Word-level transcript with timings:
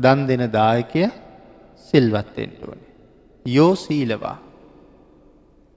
දන් 0.00 0.26
දෙන 0.26 0.42
දායකය 0.52 1.04
සිල්වත්තෙන්ට 1.90 2.60
ඕනේ. 2.62 2.92
යෝ 3.46 3.74
සීලවා. 3.76 4.38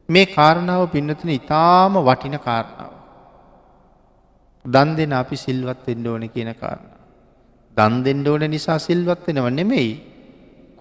මේ 0.10 0.26
කාරණාව 0.28 0.90
පින්නතුන 0.92 1.30
ඉතාම 1.30 1.94
වටින 2.00 2.40
කාරණාව. 2.40 2.94
දන් 4.66 4.90
දෙන 4.96 5.14
අපි 5.14 5.36
සිල්වත් 5.36 5.88
එන්න 5.88 6.08
ඕන 6.08 6.30
කියන 6.30 6.52
කාරණ. 6.56 6.92
දන් 7.78 8.04
දෙන්න 8.04 8.28
ඕන 8.28 8.44
නිසා 8.50 8.80
සිල්වත් 8.80 9.28
වෙනව 9.28 9.50
නෙමෙයි. 9.50 9.92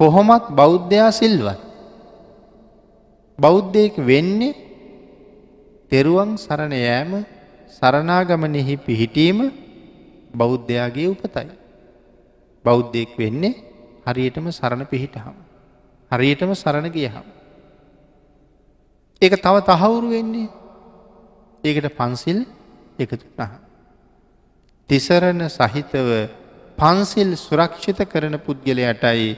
කොහොමත් 0.00 0.46
බෞද්ධයා 0.50 1.11
සිල්වත්. 1.12 1.61
බෞද්ධයෙක් 3.39 3.96
වෙන්නේ 4.00 4.55
තෙරුවන් 5.93 6.37
සරණ 6.37 6.73
යෑම 6.73 7.12
සරණාගමනෙහි 7.71 8.77
පිහිටීම 8.77 9.39
බෞද්ධයාගේ 10.34 11.09
උපතයි. 11.09 11.66
බෞද්ධයෙක් 12.67 13.12
වෙන්නේ 13.19 13.55
හරියටම 14.07 14.46
සරණ 14.51 14.84
පිහිටහම්. 14.93 15.37
හරියටම 16.11 16.51
සරණ 16.55 16.88
ගියහම්. 16.91 17.27
ඒක 19.23 19.34
තව 19.37 19.57
තහවුරු 19.69 20.09
වෙන්නේ 20.11 20.48
ඒකට 21.65 21.88
පන්සිල් 21.98 22.38
එකතු 22.98 23.27
නහ. 23.38 23.52
තිසරණ 24.91 25.43
සහිතව 25.48 26.09
පන්සිල් 26.79 27.30
සුරක්ෂිත 27.37 28.01
කරන 28.12 28.37
පුද්ගලයටයි 28.47 29.29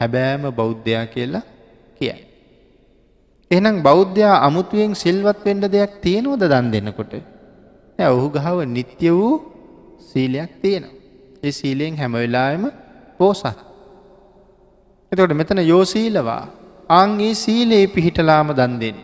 හැබෑම 0.00 0.44
බෞද්ධයා 0.58 1.06
කියලා 1.06 1.44
කියයි. 1.98 2.22
එහනම් 3.50 3.76
බෞද්ධයා 3.82 4.36
අමුතුවෙන් 4.46 4.92
සිල්වත් 4.94 5.40
වෙන්ඩ 5.46 5.64
දෙයක් 5.74 5.92
තියෙනවද 6.04 6.42
දන් 6.52 6.66
දෙන්නකොට. 6.74 7.12
ඇ 7.98 8.08
ඔහු 8.08 8.28
ගහව 8.36 8.58
නිත්‍ය 8.66 9.10
වූ 9.10 9.34
සීලයක් 10.08 10.52
තියෙනවා. 10.62 10.94
ඒ 11.46 11.52
සීලයෙන් 11.52 11.96
හැමවෙලාම 11.96 12.64
පෝසත්. 13.18 13.58
එතකොට 15.12 15.32
මෙතන 15.32 15.60
යෝසීලවා 15.64 16.42
අන්ගේ 16.90 17.34
සීලයේ 17.36 17.86
පිහිටලාම 17.88 18.48
දන් 18.52 18.74
දෙන්න. 18.78 18.98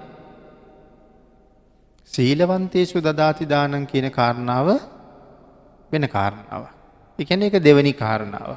සීලවන්තේසු 2.12 2.97
දදාතිදානන් 3.01 3.87
කියන 3.87 4.09
කාරණාව 4.11 4.69
වෙන 5.93 6.05
කාරණාව. 6.09 6.62
එකන 7.19 7.43
එක 7.43 7.57
දෙවනි 7.61 7.93
කාරණාව. 7.95 8.51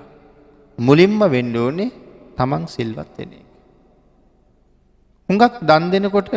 මුලින්ම 0.77 1.19
වෙන්ඩෝනේ 1.27 1.91
තමන් 2.37 2.63
සිල්වත් 2.67 3.11
වෙන 3.17 3.33
එක. 3.33 3.45
හුඟක් 5.29 5.55
දන් 5.61 5.83
දෙනකොට 5.91 6.29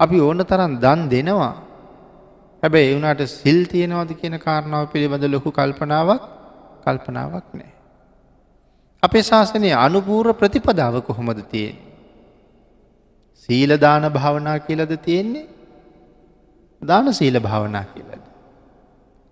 අපි 0.00 0.16
ඕන 0.20 0.38
තරන් 0.42 0.72
දන් 0.78 1.00
දෙනවා 1.08 1.54
හැබැයි 2.62 2.90
එවුනාට 2.90 3.22
සිල් 3.30 3.58
තියෙනවද 3.66 4.10
කියන 4.14 4.36
කාරණාව 4.38 4.84
පිළිබඳ 4.92 5.24
ලොකු 5.26 5.50
කල්පනාවක් 5.50 6.22
කල්පනාවක් 6.84 7.48
නෑ. 7.52 7.72
අපේ 9.02 9.22
ශාසනය 9.22 9.70
අනුපූර්ව 9.76 10.32
ප්‍රතිපදාව 10.32 10.94
කොහොමද 11.00 11.40
තියෙන්. 11.50 11.76
සීලදාන 13.36 14.04
භාවනා 14.10 14.58
කියලද 14.58 14.92
තියෙන්නේ 14.98 15.46
දාන 16.82 17.12
සීල 17.12 17.36
භාවනා 17.40 17.84
කියලද. 17.84 18.24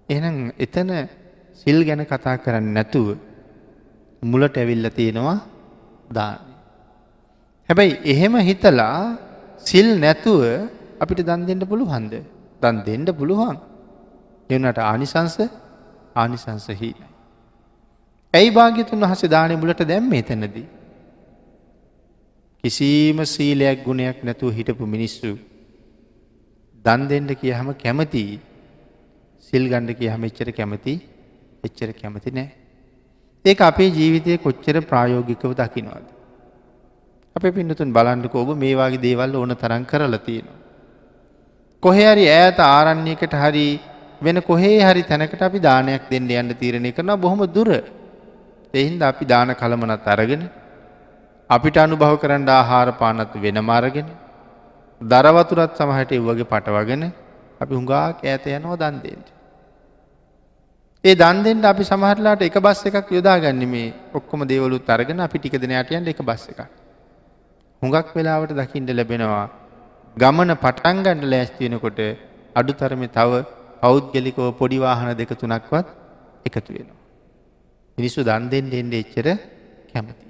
එනම් 0.09 0.37
එතන 0.59 0.91
සිල් 1.55 1.79
ගැන 1.85 2.03
කතා 2.05 2.37
කරන්න 2.37 2.69
නැතුව 2.75 3.09
මුලට 4.23 4.57
ඇවිල්ල 4.57 4.89
තියෙනවා 4.91 5.39
දාන. 6.11 6.39
හැබැයි 7.69 8.01
එහෙම 8.05 8.35
හිතලා 8.41 8.97
සිල් 9.61 9.89
නැතුව 9.97 10.43
අපිට 11.01 11.21
දන් 11.21 11.47
දෙන්න 11.47 11.63
පුළුවන්ද 11.65 12.15
දන් 12.63 12.77
දෙන්න 12.87 13.07
පුළුවන් 13.13 13.57
එවනට 14.51 14.79
ආනිසංස 14.81 15.37
ආනිසංසහිනයි. 16.17 17.12
ඇයි 18.35 18.51
භාග්‍යතුන් 18.51 19.05
වහස 19.05 19.23
දානය 19.35 19.57
මුලට 19.57 19.83
දැම්ම 19.91 20.13
එතැනදී. 20.13 20.67
කිසිීම 22.65 23.19
සීලයක් 23.27 23.85
ගුණයක් 23.85 24.19
නැතුව 24.25 24.57
හිටපු 24.59 24.87
මිනිස්සු 24.87 25.31
දන් 26.85 27.03
දෙන්න 27.11 27.29
කියහම 27.35 27.69
කැමති 27.75 28.25
සිල් 29.53 29.65
ගණ්ඩ 29.69 29.99
කියහම 30.01 30.25
එච්චර 30.29 30.49
කැමති 30.53 30.95
එච්චර 31.65 31.91
කැමති 32.01 32.31
නෑ. 32.31 32.51
ඒක 33.45 33.61
අපේ 33.61 33.91
ජීවිතය 33.91 34.39
කොච්චර 34.39 34.77
ප්‍රායෝගිකව 34.83 35.53
දකිනවාද. 35.55 36.05
අප 37.37 37.45
පින්නතුන් 37.55 37.93
බලන්ඩක 37.93 38.35
ඔබ 38.37 38.51
මේවාගේ 38.57 39.05
දේවල් 39.07 39.35
ඕන 39.37 39.57
තරන් 39.57 39.85
කරල 39.85 40.17
තියෙනවා. 40.27 40.61
කොහේ 41.83 42.13
හරි 42.13 42.29
ඈත 42.31 42.59
ආරණ්‍යයකට 42.67 43.35
හරි 43.43 43.67
වෙන 44.23 44.39
කොහේ 44.43 44.79
හරි 44.81 45.03
තැනකට 45.03 45.43
අපි 45.43 45.59
දානයක් 45.61 46.05
දෙන්න 46.11 46.31
යන්න 46.33 46.61
තීරණය 46.61 46.93
කරන 46.93 47.21
බොහොම 47.21 47.45
දුර 47.49 47.71
එහින්ද 48.75 49.03
අපි 49.03 49.25
දාන 49.25 49.55
කළමනත් 49.55 50.07
අරගෙන 50.07 50.43
අපිට 51.51 51.77
අනුභව 51.77 52.15
කරන්න 52.23 52.49
ආහාර 52.51 52.89
පානත් 52.93 53.35
වෙන 53.37 53.59
මාරගෙන 53.63 54.09
දරවතුරත් 55.01 55.77
සමහට 55.79 56.13
එව්වගේ 56.13 56.51
පටවගෙන 56.53 57.03
අපි 57.61 57.73
හුඟාක් 57.75 58.25
ඇත 58.25 58.47
යනවා 58.49 58.77
දන්දෙන්ට. 58.77 59.29
ඒ 61.05 61.15
දන්දෙන්ට 61.15 61.65
අපි 61.65 61.85
සමහරලාට 61.85 62.43
එක 62.43 62.57
බස් 62.59 62.81
එකක් 62.89 63.11
යොදාගන්න 63.11 63.65
මේ 63.67 63.95
ඔක්කොම 64.15 64.47
දේවලුත් 64.47 64.89
අරගෙන 64.89 65.21
අපි 65.21 65.39
ටික 65.39 65.59
දෙනයටයන්ට 65.59 66.09
එක 66.09 66.23
බස් 66.23 66.45
එක. 66.53 66.61
හුඟක් 67.83 68.09
වෙලාවට 68.17 68.57
දකිින්ට 68.61 68.91
ලැබෙනවා 68.93 69.47
ගමන 70.17 70.57
පටන්ගණ්ඩ 70.57 71.31
ලෑස්තියෙනකොට 71.33 72.01
අඩු 72.57 72.73
තරම 72.73 73.05
තව 73.09 73.45
පෞද්ගලිකව 73.83 74.41
පොඩිවාහන 74.61 75.13
දෙක 75.21 75.31
තුනක්වත් 75.35 75.87
එකතු 76.47 76.73
වෙනවා. 76.73 77.02
මිනිස්සු 77.99 78.21
දන් 78.25 78.45
දෙෙන්ට 78.53 78.75
එන්ඩ 78.75 78.95
එච්චර 78.95 79.27
කැමති. 79.93 80.27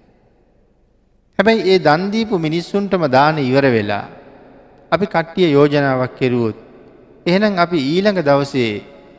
හැබැයි 1.38 1.62
ඒ 1.70 1.78
දන්දීපු 1.78 2.38
මිනිස්සුන්ටම 2.38 3.04
දාන 3.08 3.38
ඉවර 3.40 3.66
වෙලා. 3.76 4.06
අපි 4.92 5.06
කට්ටිය 5.06 5.48
යෝජනාවක් 5.52 6.16
කෙරුවොත්. 6.18 6.56
එහෙනම් 7.26 7.58
අපි 7.58 7.78
ඊළඟ 7.92 8.20
දවසේ 8.20 8.72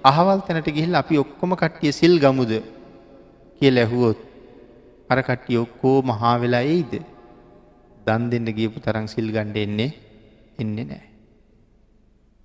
අහවල් 0.04 0.40
තැනට 0.48 0.70
ගිහිල් 0.70 0.96
අපි 0.96 1.18
ඔක්කොම 1.18 1.52
කට්ටිය 1.56 1.92
සිල් 1.92 2.16
ගමුද 2.20 2.52
කිය 3.58 3.72
ඇහුවොත් 3.74 4.20
අර 5.10 5.20
කට්ටිය 5.22 5.58
ඔක්කෝ 5.58 5.98
මහා 6.02 6.36
වෙලා 6.42 6.64
එයිද 6.66 6.94
දන් 8.06 8.24
දෙන්න 8.32 8.48
ගියපු 8.58 8.84
තරං 8.86 9.08
සිල් 9.08 9.28
ගණ්ඩ 9.32 9.58
එන්නේ 9.58 9.92
එන්නේ 10.60 10.86
නෑ. 10.86 11.06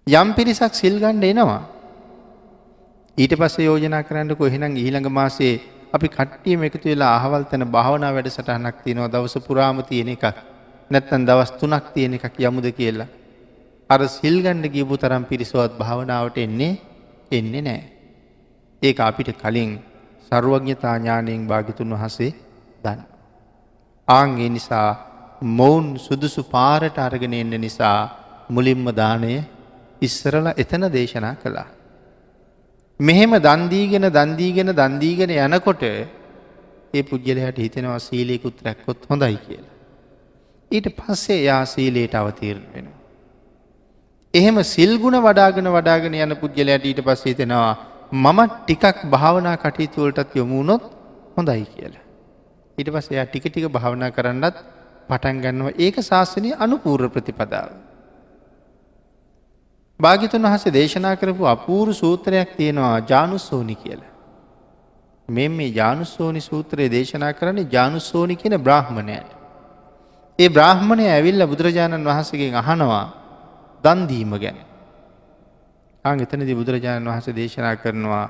යම් 0.06 0.28
පිරිසක් 0.36 0.74
සිල් 0.74 0.96
ගණ්ඩ 1.02 1.24
එනවා. 1.24 1.62
ඊට 3.18 3.34
පස්ස 3.34 3.58
යෝජනා 3.60 4.02
කරන්න 4.02 4.36
කොහෙනම් 4.36 4.76
ඊළඟ 4.76 5.10
මාසේ 5.10 5.54
අපි 5.92 6.08
කට්ටියම 6.08 6.62
එකතු 6.62 6.86
වෙලා 6.86 7.12
අහවල් 7.16 7.44
තැන 7.44 7.64
භාවනා 7.68 8.12
වැඩ 8.12 8.28
සටහනක් 8.28 8.76
තියෙනවා 8.84 9.08
දවස 9.08 9.36
පුරාම 9.40 9.78
තියෙන 9.82 10.08
එකක් 10.08 10.24
නැත්තන් 10.90 11.22
දවස් 11.24 11.50
තුනක් 11.54 11.86
තියෙන 11.94 12.14
එකක් 12.14 12.36
යමුද 12.40 12.66
කියලා. 12.72 13.08
අර 13.90 14.00
සිල්ගණ්ඩ 14.10 14.66
ගියපු 14.68 14.94
තරම් 14.96 15.24
පිරිසුවත් 15.24 15.72
භාවනාවට 15.74 16.38
එන්නේ 16.38 16.72
එන්නේ 17.30 17.62
නෑ. 17.62 17.82
ඒක 18.82 18.98
අපිට 19.00 19.30
කලින් 19.34 19.70
සරුවඥතා 20.26 20.96
ඥානයෙන් 20.96 21.46
භාගිතුන් 21.46 21.94
වහසේ 21.94 22.32
දන්න. 22.84 23.00
ආන්ගේ 24.08 24.48
නිසා 24.48 24.88
මොවුන් 25.52 25.86
සුදුසු 25.98 26.42
පාරට 26.44 26.98
අරගෙන 26.98 27.34
එන්න 27.34 27.54
නිසා 27.58 27.98
මුලින්ම 28.50 28.86
දානය 28.92 29.32
ඉස්සරල 30.02 30.46
එතන 30.54 30.84
දේශනා 30.90 31.34
කළා. 31.36 31.68
මෙහෙම 33.00 33.32
දන්දීගෙන 33.38 34.06
දන්දීගෙන 34.10 34.70
දන්දීගෙන 34.72 35.30
යනකොට 35.30 35.82
ඒ 35.82 37.02
පුද්ගලයට 37.02 37.58
හිතෙනවා 37.58 37.98
සීලයකුත් 38.00 38.62
රැක්කොත් 38.62 39.06
හොඳයි 39.08 39.36
කියලා. 39.38 39.74
ඊට 40.70 40.88
පස්සේ 40.96 41.42
යා 41.42 41.64
සීලයට 41.66 42.14
අවතීරණ 42.14 42.66
වෙන. 42.74 42.88
එහෙම 44.34 44.56
සිල්ගුණ 44.64 45.18
වඩාගෙන 45.20 45.68
වඩාගෙන 45.68 46.14
යන 46.16 46.36
පුද්ගලයට 46.36 46.84
ඊට 46.84 47.02
පස්සේ 47.02 47.34
තෙනවා 47.34 47.72
මම 48.12 48.40
ටිකක් 48.56 49.06
භාවනා 49.06 49.56
කටයුතුවලටත් 49.56 50.34
යොමුණොත් 50.34 50.82
හොඳයි 51.36 51.64
කියලා. 51.66 52.04
ඊට 52.78 52.90
පස්ස 52.90 53.10
එයා 53.10 53.26
ටික 53.26 53.46
ටික 53.46 53.68
භාවනා 53.68 54.10
කරන්නත් 54.10 54.56
පටන් 55.08 55.40
ගන්නවා 55.40 55.76
ඒක 55.76 55.96
ශාසනය 56.02 56.50
අනුපූර්ව 56.56 57.12
ප්‍රතිපදාව. 57.12 57.68
භාගිතුන් 60.00 60.42
වහසේ 60.44 60.72
දේශනා 60.72 61.16
කරපු 61.16 61.44
අපූරු 61.46 61.92
සූත්‍රයක් 61.92 62.56
තියෙනවා 62.56 62.98
ජානුස්සෝනි 63.02 63.74
කියල. 63.74 64.00
මෙ 65.28 65.48
මේ 65.48 65.70
ජානුස්සෝනි 65.70 66.40
සූත්‍රයේ 66.40 66.90
දේශනා 66.90 67.32
කරන්නේ 67.32 67.66
ජානුස්සෝනි 67.66 68.36
කියන 68.36 68.56
බ්‍රහ්මණයට. 68.58 69.30
ඒ 70.38 70.48
බ්‍රහ්මණය 70.48 71.06
ඇවිල්ල 71.06 71.46
බුදුරජාණන් 71.46 72.04
වහන්සගෙන් 72.04 72.54
අහනවා 72.54 73.06
දන්දීම 73.84 74.34
ගැන. 74.34 74.58
අං 76.04 76.20
එතනදි 76.20 76.54
බුදුරජාණන් 76.54 77.08
වහස 77.08 77.34
දේශනා 77.34 77.74
කරනවා 77.76 78.26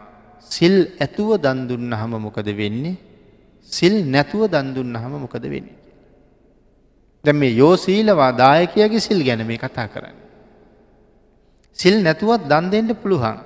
සිල් 0.51 0.77
ඇතුව 0.99 1.31
දන්දුන්න 1.39 1.93
හම 1.93 2.13
මොකද 2.19 2.49
වෙන්නේ 2.53 2.97
සිල් 3.73 3.95
නැතුව 4.07 4.43
දන්දුන්න 4.47 4.97
හම 4.97 5.13
මොකද 5.19 5.45
වෙන්නේ. 5.45 5.77
දැ 7.25 7.35
මේ 7.35 7.53
යෝසීලවා 7.55 8.33
දායකයගේ 8.35 9.01
සිල් 9.01 9.21
ගැන 9.23 9.45
මේ 9.47 9.59
කතා 9.59 9.87
කරන්න. 9.87 10.28
සිල් 11.73 12.03
නැතුවත් 12.03 12.49
දන් 12.51 12.71
දෙෙන්ට 12.71 12.93
පුළුවන්. 13.03 13.39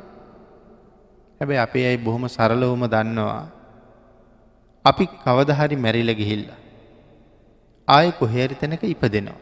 හැබැයි 1.40 1.62
අපේ 1.66 1.84
අයි 1.88 1.98
බොහොම 1.98 2.24
සරලවම 2.26 2.84
දන්නවා. 2.86 3.46
අපි 4.84 5.04
කවදහරි 5.24 5.76
මැරිල 5.76 6.10
ගිහිල්ලා. 6.14 6.60
ආය 7.88 8.12
කොහේරි 8.12 8.54
තැනක 8.54 8.84
ඉප 8.84 9.02
දෙනවා. 9.06 9.40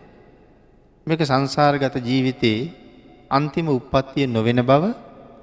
මේක 1.06 1.20
සංසාරගත 1.22 1.96
ජීවිතයේ 2.00 2.72
අන්තිම 3.30 3.68
උපත්තිය 3.68 4.26
නොවෙන 4.26 4.60
බව 4.62 4.84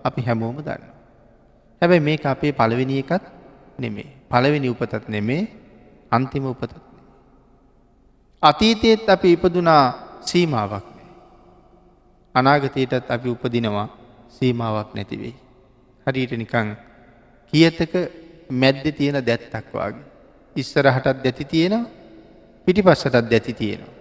අපි 0.04 0.22
හැමෝම 0.22 0.57
දන්න. 0.60 0.83
හැබැයි 1.81 2.06
මේක 2.10 2.25
අපේ 2.25 2.51
පළවෙනි 2.51 3.00
එකත් 3.00 3.24
නෙමේ. 3.80 4.10
පළවෙනි 4.30 4.68
උපතත් 4.69 5.10
නෙමේ 5.10 5.48
අන්තිම 6.12 6.45
උපතත් 6.45 6.74
අතීතයත් 8.44 9.10
අපි 9.10 9.33
ඉපදුනා 9.33 9.83
සීමාවක් 10.22 10.86
නෑ. 10.86 10.97
අනාගතයටත් 12.39 13.12
අපි 13.16 13.30
උපදිනවා 13.30 13.88
සීමාවක් 14.36 14.89
නැතිවෙයි. 14.95 15.36
හරියට 16.07 16.34
නිකං 16.42 16.69
කියතක 17.54 17.94
මැද්ද 18.51 18.86
තියෙන 18.98 19.19
දැත්තක් 19.28 19.68
වගේ. 19.74 20.04
ඉස්සරහටත් 20.56 21.24
දැති 21.24 21.45
තියෙනවා 21.45 21.86
පිටි 22.68 22.81
පස්සටත් 22.84 23.30
දැති 23.31 23.54
තියෙනවා. 23.54 23.94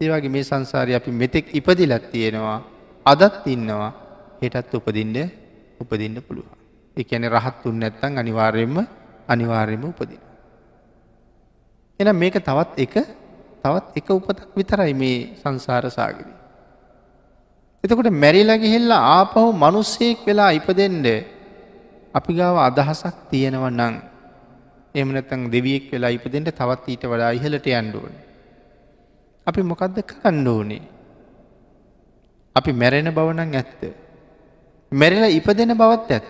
ඒවගේ 0.00 0.32
මේ 0.34 0.44
සංසාරය 0.44 0.94
අපි 0.94 1.10
මෙතෙක් 1.12 1.46
ඉපදිලත් 1.54 2.10
තියෙනවා 2.12 2.58
අදත් 3.06 3.46
ඉන්නවා 3.46 3.90
හෙටත් 4.42 4.74
උපදින්ට 4.74 5.18
උපදින්න 5.80 6.22
පුළුවන්. 6.22 6.58
එකැන 6.96 7.24
රහත් 7.28 7.66
උන් 7.66 7.80
නැත්තං 7.80 8.18
අනිවාර්යෙන්ම 8.18 8.76
අනිවාර්යම 9.28 9.84
උපදින. 9.84 10.20
එන 12.00 12.16
මේක 12.16 12.36
තවත් 12.40 12.72
එක 12.76 12.94
තවත් 13.62 13.86
එක 13.96 14.08
උපතක් 14.10 14.48
විතරයි 14.56 14.94
මේ 14.94 15.18
සංසාර 15.40 15.90
සාගරී. 15.90 16.41
එතකොට 17.84 18.08
මැරිලගිහිල්ලා 18.14 19.02
ආපහු 19.12 19.42
මනුස්සයෙක් 19.54 20.20
වෙලා 20.26 20.50
ඉපදෙන්ඩ 20.58 21.06
අපි 22.14 22.32
ගාව 22.38 22.56
අදහසක් 22.68 23.16
තියෙනව 23.30 23.64
නං 23.70 23.94
එමනතං 24.94 25.42
දෙවියෙක් 25.50 25.90
වෙලා 25.92 26.12
ඉපදෙන්ට 26.12 26.52
තවත් 26.52 26.84
ඊට 26.88 27.04
වඩා 27.04 27.32
ඉහලට 27.32 27.66
යන්ඩුවන. 27.72 28.14
අපි 29.46 29.60
මොකක්ද 29.62 29.98
කරන්න 30.02 30.46
ඕනේ. 30.46 30.82
අපි 32.56 32.70
මැරෙන 32.72 33.10
බවනං 33.10 33.54
ඇත්ත. 33.54 33.80
මැරිල 34.92 35.24
ඉපදෙන 35.32 35.74
බවත් 35.74 36.10
ඇත්ත. 36.10 36.28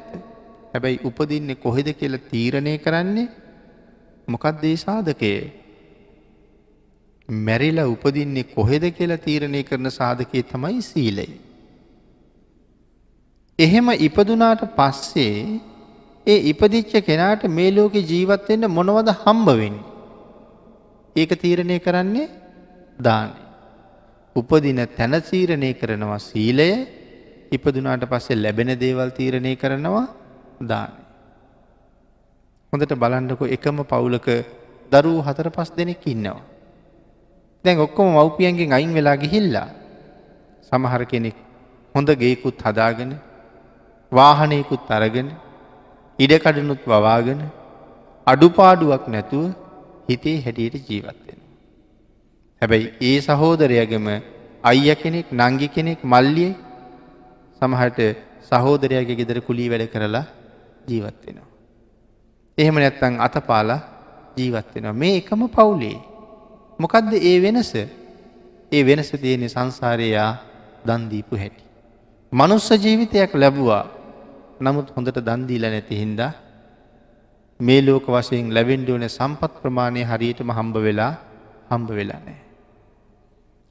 හැබැයි 0.73 1.03
උපදින්නේ 1.05 1.57
කොහෙද 1.57 1.89
කියල 1.93 2.17
තීරණය 2.31 2.79
කරන්නේ 2.79 3.29
මොකක්දේ 4.29 4.77
සාධකය. 4.79 5.33
මැරිලා 7.29 7.87
උපදින්නේ 7.87 8.51
කොහෙද 8.55 8.85
කියලා 8.91 9.17
තීරණය 9.17 9.63
කරන 9.63 9.91
සාධකයේ 9.91 10.43
තමයි 10.43 10.83
සීලයි. 10.83 11.29
එහෙම 13.59 13.89
ඉපදුනාට 13.99 14.63
පස්සේ 14.77 15.61
ඒ 16.27 16.39
ඉපදිච්ච 16.51 16.93
කෙනාට 17.01 17.45
මේ 17.49 17.71
ලෝකෙ 17.71 18.01
ජීවත්වෙන්න 18.03 18.67
මොනවද 18.69 19.09
හම්බවෙන්න. 19.25 19.77
ඒක 21.17 21.31
තීරණය 21.35 21.79
කරන්නේ 21.79 22.29
දානය. 22.99 23.33
උපදින 24.37 24.81
තැන 24.89 25.15
තීරණය 25.23 25.75
කරනවා 25.75 26.19
සීලය 26.21 26.69
ඉපදුනාට 27.53 28.05
පස්සේ 28.05 28.37
ලැබෙන 28.37 28.75
දේවල් 28.77 29.11
තීරණය 29.11 29.57
කරනවා 29.57 30.07
දානය. 30.63 30.95
හොඳට 32.73 32.95
බලන්නකො 32.95 33.45
එකම 33.47 33.85
පවුලක 33.85 34.29
දරූ 34.93 35.19
හතර 35.23 35.49
පස් 35.51 35.71
දෙනෙක් 35.77 36.07
ඉන්නවා. 36.07 36.52
දැන් 37.65 37.79
ඔක්කොම 37.79 38.09
මව්පියන්ගෙන් 38.11 38.73
අයින් 38.73 38.93
වෙලා 38.95 39.17
ගිහිල්ලා 39.17 39.69
සමහර 40.73 41.03
කෙනෙක් 41.05 41.37
හොඳ 41.95 42.09
ගේකුත් 42.23 42.59
හදාගෙන 42.59 43.13
වාහනයකුත් 44.13 44.91
අරගෙන 44.91 45.29
ඉඩකඩනුත් 46.19 46.83
වවාගෙන 46.85 47.41
අඩුපාඩුවක් 48.27 49.05
නැතුව 49.09 49.47
හිතේ 50.09 50.37
හැටියට 50.45 50.89
ජීවත්වෙන. 50.89 51.39
හැබැයි 52.63 52.93
ඒ 53.01 53.19
සහෝදරයගම 53.21 54.07
අයිය 54.65 54.95
කෙනෙක් 54.97 55.27
නංගි 55.33 55.69
කෙනෙක් 55.69 56.01
මල්ලිය 56.05 56.53
සමහට 57.63 57.99
සහෝදරයාගේ 58.51 59.19
ගෙදර 59.21 59.39
කුලී 59.41 59.71
වැඩ 59.73 59.91
කරලා 59.95 60.27
ජීවත්වෙනවා. 60.89 61.51
එහෙම 62.59 62.77
නැත්තං 62.77 63.15
අතපාලා 63.27 63.81
ජීවත්වෙනවා 64.37 65.01
මේ 65.03 65.15
එකම 65.21 65.43
පවුලේ 65.49 65.99
මොකක්ද 66.83 67.13
ඒ 67.23 67.37
වෙනස 67.45 67.73
ඒ 68.73 68.83
වෙනස 68.89 69.11
තියෙනෙ 69.23 69.49
සංසාරයා 69.49 70.31
දන්දීපු 70.87 71.35
හැටි. 71.37 71.63
මනුස්ස 72.33 72.69
ජීවිතයක් 72.85 73.33
ලැබවා 73.35 73.85
නමුත් 74.61 74.89
හොඳට 74.95 75.19
දන්දීල 75.21 75.65
නැති 75.67 76.01
හින්දා 76.03 76.33
මේ 77.61 77.81
ලෝක 77.83 78.07
වශයෙන් 78.09 78.49
ලැබෙන්ඩ 78.57 78.89
ඕන 78.89 79.05
සම්පත් 79.09 79.53
ප්‍රමාණය 79.63 80.03
හරියටම 80.05 80.51
හම්බ 80.51 80.77
වෙලා 80.87 81.13
හම්බ 81.71 81.91
වෙලා 81.99 82.21
නෑ. 82.27 82.41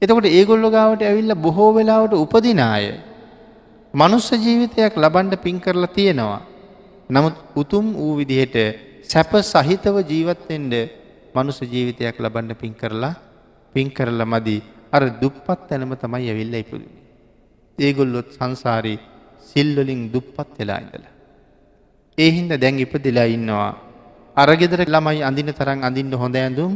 එතකොට 0.02 0.28
ඒගොල්ලො 0.28 0.68
ගාවට 0.70 1.02
ඇවිල්ල 1.02 1.34
බොහෝ 1.44 1.70
වෙලාවට 1.74 2.14
උපදිනාය 2.14 2.86
මනුස්ස 3.94 4.28
ජීවිතයක් 4.36 4.96
ලබන්ඩ 4.96 5.42
පින් 5.44 5.60
කරලා 5.60 5.94
තියෙනවා. 5.96 6.40
නමුත් 7.10 7.36
උතුම් 7.56 7.86
වූ 7.94 8.14
විදිහට 8.18 8.56
සැප 9.04 9.32
සහිතව 9.44 9.96
ජීවත්තෙන්ට 10.10 11.01
මනුස 11.34 11.58
ජීවිතයක් 11.62 12.16
ලබන්න 12.18 12.54
පින් 12.54 12.74
කරලා 12.74 13.14
පින් 13.74 13.88
කරලා 13.90 14.26
මදි 14.26 14.56
අර 14.92 15.02
දුප්පත් 15.20 15.60
තැනම 15.68 15.92
තමයි 15.96 16.28
ඇවිල්ල 16.28 16.54
ඉපුදුනි. 16.54 17.00
ඒගොල්ලොත් 17.78 18.28
සංසාරී 18.36 18.98
සිල්වලින් 19.42 20.12
දුප්පත් 20.12 20.48
වෙලා 20.58 20.78
ඉඳලා. 20.78 21.12
ඒහින්ද 22.18 22.52
දැන් 22.54 22.78
ඉපදිලා 22.78 23.26
ඉන්නවා. 23.26 23.72
අරගෙදර 24.36 24.80
ළමයි 24.86 25.22
අඳින 25.22 25.50
තරම් 25.50 25.80
අඳින්න 25.82 26.12
හොඳ 26.14 26.36
ඇඳුම් 26.36 26.72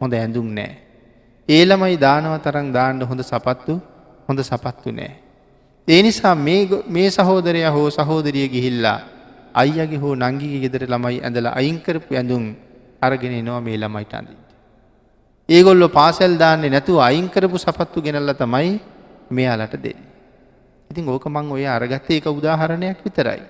හොඳ 0.00 0.12
ඇඳුම් 0.14 0.46
නෑ. 0.50 0.72
ඒ 1.48 1.62
ළමයි 1.64 1.96
දානව 1.96 2.34
තරම් 2.42 2.68
දාන්න 2.72 3.02
හොඳ 3.02 3.22
සපත්තු 3.22 3.74
හොඳ 4.28 4.40
සපත්තු 4.40 4.90
නෑ. 4.90 5.12
ඒ 5.88 6.02
නිසා 6.02 6.34
මේ 6.34 7.08
සහෝදරය 7.10 7.62
හෝ 7.66 7.88
සහෝදරිය 7.90 8.46
ගිහිල්ලා 8.48 8.98
අයියගේ 9.54 9.98
හෝ 9.98 10.14
නංගිගේ 10.14 10.60
ගෙදර 10.64 10.82
ළමයි 10.86 11.18
ඇඳලා 11.20 11.54
අයිංකරපු 11.54 12.14
ඇඳුම් 12.14 12.44
අරගෙන 13.02 13.34
එනවා 13.40 13.60
මේ 13.60 13.76
ළමයිට 13.76 14.14
අඳින්ට. 14.14 14.48
ඒගොල්ලො 15.48 15.88
පාසැල් 15.88 16.34
දාන්නේ 16.38 16.70
නැතුව 16.70 16.98
අයිංකරපු 17.00 17.58
සපත්තු 17.58 17.98
ගෙනල්ල 18.00 18.32
තමයි 18.34 18.72
මෙයාලට 19.30 19.76
දෙන්න. 19.84 20.00
ඉතින් 20.90 21.08
ඕක 21.08 21.26
මං 21.26 21.50
ඔය 21.50 21.66
අරගත්ත 21.66 22.10
ඒක 22.10 22.26
උදාහරණයක් 22.30 22.98
විතරයි. 23.04 23.42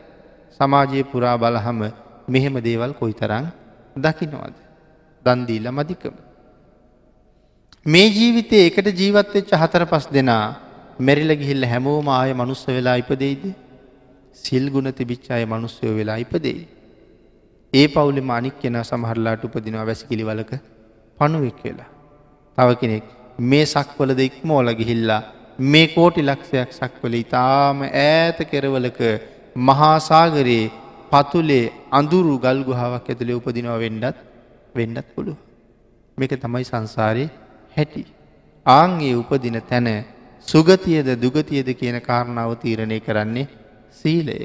සමාජයේ 0.60 1.04
පුරා 1.04 1.36
බලහම 1.36 1.80
මෙහෙම 2.28 2.54
දේවල් 2.60 2.92
කොයි 2.94 3.14
තරං 3.14 3.46
දකිනවද. 3.96 4.56
දන්දීල 5.26 5.66
මදිකම. 5.70 6.14
මේ 7.86 8.08
ජීවිතය 8.08 8.58
එකට 8.68 8.88
ජීවත්වෙච්ච 8.94 9.50
හතර 9.54 9.84
පස් 9.86 10.06
දෙනා 10.08 10.46
මැරිල 10.98 11.32
ගිහිල්ල 11.34 11.64
හැමෝම 11.64 12.08
ආය 12.10 12.32
මනුස්ස 12.32 12.62
වෙලා 12.68 12.96
ඉපදෙයිද 12.96 13.44
සිල්ගුණ 14.34 14.92
තිබිච්චාය 14.92 15.44
මනුස්සයෝ 15.44 15.94
වෙලා 15.96 16.16
ඉපදෙයි. 16.16 16.62
ඒ 17.72 17.86
පවුලෙම 17.88 18.30
අනික් 18.30 18.56
කෙන 18.62 18.76
සමහරලාට 18.82 19.44
උපදිනවා 19.44 19.86
වැසිකිලිවලක 19.86 20.52
පණුවෙක් 21.18 21.60
වෙලා. 21.64 21.90
තව 22.58 22.68
කෙනෙක් 22.80 23.04
මේ 23.40 23.64
සක්වල 23.66 24.10
දෙක්මෝල 24.14 24.68
ගිහිල්ලා 24.80 25.22
මේ 25.64 25.86
කෝටි 25.88 26.22
ලක්ෂයක් 26.22 26.70
සක්වල 26.72 27.14
ඉතාම 27.14 27.82
ඈත 27.84 28.38
කෙරවලක 28.50 29.00
මහාසාගරයේ 29.56 30.72
පතුලේ 31.12 31.72
අඳුරු 31.92 32.34
ගල්ගුහාවක් 32.38 33.06
ඇතුළේ 33.06 33.38
උපදිනවා 33.40 33.78
වෙන්ඩත් 33.78 34.16
වෙන්ඩත් 34.74 35.08
පුළුව. 35.14 35.38
මේක 36.18 36.32
තමයි 36.38 36.64
සංසාරය 36.64 37.24
හැටි. 37.76 38.04
ආංගේ 38.66 39.14
උපදින 39.14 39.58
තැන 39.62 39.88
සුගතියද 40.48 41.08
දුගතියද 41.16 41.68
කියන 41.74 41.98
කාරණාව 42.02 42.50
තීරණය 42.56 42.98
කරන්නේ 43.00 43.48
සීලය. 43.92 44.38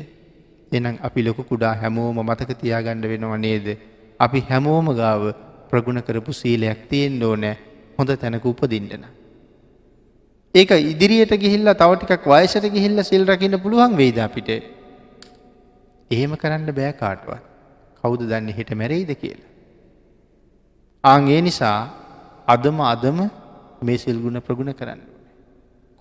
එනම් 0.71 0.97
අපි 1.01 1.21
ලොකු 1.23 1.43
කුඩා 1.43 1.73
හැමෝම 1.81 2.17
මතක 2.23 2.59
තියාගණ්ඩ 2.61 3.05
වෙනවා 3.05 3.37
නේද. 3.37 3.67
අපි 4.19 4.39
හැමෝම 4.49 4.87
ගාව 4.95 5.23
ප්‍රගුණ 5.69 6.01
කරපු 6.01 6.31
සීලයක් 6.33 6.89
තියෙන් 6.89 7.23
ඕනෑ 7.23 7.55
හොඳ 7.97 8.11
තැනක 8.15 8.45
උපදින්ටන. 8.45 9.05
ඒක 10.55 10.71
ඉදිරියට 10.83 11.33
ගිහිල්ල 11.43 11.73
තවටිකක් 11.73 12.25
වයසට 12.25 12.65
ගිහිල්ල 12.75 13.03
සිල් 13.03 13.25
රකින්න 13.25 13.59
පුළුවන් 13.59 13.95
වෙයිද 13.95 14.19
අපිට. 14.19 14.49
එහෙම 16.11 16.33
කරන්න 16.35 16.71
බෑ 16.71 16.93
කාටවත්. 16.93 17.43
කවුද 18.03 18.21
දන්න 18.29 18.49
හිට 18.51 18.71
මැරෙයිද 18.73 19.11
කියලා. 19.15 19.51
ආගේ 21.03 21.41
නිසා 21.41 21.79
අදම 22.47 22.79
අදම 22.93 23.19
මේ 23.81 23.97
සිල්ගුණ 23.97 24.41
ප්‍රගුණ 24.41 24.73
කරන්න. 24.73 25.01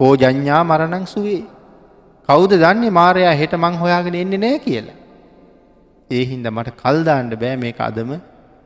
කෝ 0.01 0.13
ජඥා 0.17 0.63
මරණං 0.65 1.07
සුවේ 1.07 1.43
කෞද 2.29 2.53
දන්නේ 2.63 2.91
මාරයා 2.91 3.35
හෙට 3.41 3.55
මං 3.55 3.77
හොයාගෙන 3.83 4.15
එන්නේ 4.15 4.43
නෑ 4.45 4.59
කියලා. 4.59 4.97
ඒ 6.11 6.25
හින්ද 6.31 6.47
මට 6.51 6.79
කල්දාන්ඩ 6.83 7.35
බෑ 7.43 7.57
මේ 7.57 7.75
අදම 7.89 8.11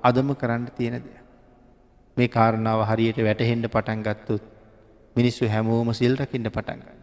අදම 0.02 0.30
කරන්න 0.34 0.64
තියෙන 0.76 0.96
දෙයක්. 0.98 1.18
මේ 2.16 2.28
කාරණාව 2.28 2.86
හරියට 2.90 3.20
වැටහෙන්ඩ 3.28 3.68
පටන් 3.74 4.06
ගත්තුත් 4.06 4.42
මිනිස්සු 5.16 5.48
හැමෝම 5.48 5.92
සිල් 5.92 6.16
රකින්න 6.16 6.50
පටන්ගන්න. 6.50 6.99